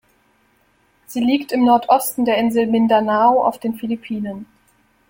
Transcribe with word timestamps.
Sie 1.05 1.19
liegt 1.19 1.51
im 1.51 1.63
Nordosten 1.63 2.25
der 2.25 2.39
Insel 2.39 2.65
Mindanao 2.65 3.45
auf 3.45 3.59
den 3.59 3.75
Philippinen. 3.75 4.47